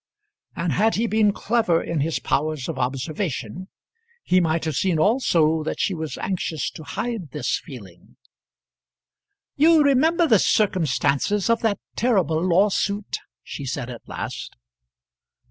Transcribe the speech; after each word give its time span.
And 0.55 0.71
had 0.71 0.95
he 0.95 1.05
been 1.05 1.31
clever 1.31 1.79
in 1.79 1.99
his 1.99 2.17
powers 2.17 2.67
of 2.67 2.79
observation 2.79 3.67
he 4.23 4.41
might 4.41 4.65
have 4.65 4.73
seen 4.75 4.97
also 4.97 5.61
that 5.61 5.79
she 5.79 5.93
was 5.93 6.17
anxious 6.17 6.71
to 6.71 6.81
hide 6.83 7.29
this 7.29 7.59
feeling. 7.63 8.17
"You 9.57 9.83
remember 9.83 10.25
the 10.27 10.39
circumstances 10.39 11.51
of 11.51 11.61
that 11.61 11.77
terrible 11.95 12.41
lawsuit?" 12.41 13.19
she 13.43 13.63
said, 13.63 13.91
at 13.91 14.01
last. 14.07 14.55